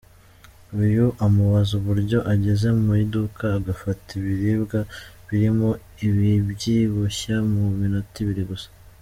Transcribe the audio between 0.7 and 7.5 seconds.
Uyu amubaza uburyo ageze mu iduka agafata ibiribwa birimo ibibyibushya